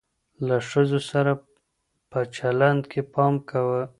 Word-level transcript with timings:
له 0.47 0.57
ښځو 0.69 0.99
سره 1.11 1.31
په 2.11 2.19
چلند 2.35 2.81
کي 2.91 3.01
پام 3.13 3.33
کوه. 3.49 3.81